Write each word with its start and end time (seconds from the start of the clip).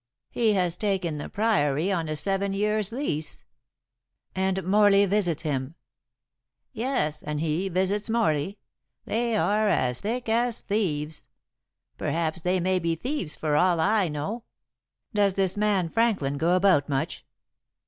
"He 0.31 0.53
has 0.53 0.77
taken 0.77 1.19
the 1.19 1.29
Priory 1.29 1.91
on 1.91 2.09
a 2.09 2.15
seven 2.15 2.53
years' 2.53 2.91
lease." 2.91 3.43
"And 4.33 4.63
Morley 4.63 5.05
visits 5.05 5.43
him?" 5.43 5.75
"Yes, 6.73 7.21
and 7.21 7.39
he 7.39 7.69
visits 7.69 8.09
Morley. 8.09 8.57
They 9.05 9.37
are 9.37 9.69
as 9.69 10.01
thick 10.01 10.27
as 10.27 10.61
thieves. 10.61 11.27
Perhaps 11.99 12.41
they 12.41 12.59
may 12.59 12.79
be 12.79 12.95
thieves 12.95 13.35
for 13.35 13.55
all 13.55 13.79
I 13.79 14.07
know." 14.07 14.43
"Does 15.13 15.35
this 15.35 15.55
man 15.55 15.87
Franklin 15.87 16.39
go 16.39 16.55
about 16.55 16.89
much?" 16.89 17.23